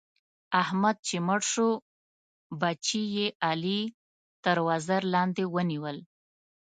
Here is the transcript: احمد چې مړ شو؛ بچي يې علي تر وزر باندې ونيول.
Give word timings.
احمد 0.61 0.95
چې 1.07 1.15
مړ 1.27 1.41
شو؛ 1.51 1.69
بچي 2.59 3.03
يې 3.15 3.27
علي 3.47 3.81
تر 4.43 4.57
وزر 4.67 5.01
باندې 5.13 5.43
ونيول. 5.53 5.97